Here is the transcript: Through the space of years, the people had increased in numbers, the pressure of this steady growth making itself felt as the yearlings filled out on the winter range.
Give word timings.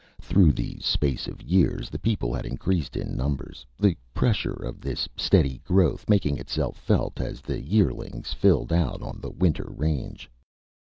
Through 0.19 0.53
the 0.53 0.79
space 0.79 1.27
of 1.27 1.43
years, 1.43 1.91
the 1.91 1.99
people 1.99 2.33
had 2.33 2.47
increased 2.47 2.95
in 2.97 3.15
numbers, 3.15 3.67
the 3.77 3.95
pressure 4.15 4.49
of 4.53 4.81
this 4.81 5.07
steady 5.15 5.59
growth 5.63 6.09
making 6.09 6.39
itself 6.39 6.77
felt 6.79 7.19
as 7.21 7.39
the 7.39 7.61
yearlings 7.63 8.33
filled 8.33 8.73
out 8.73 9.03
on 9.03 9.21
the 9.21 9.29
winter 9.29 9.69
range. 9.69 10.27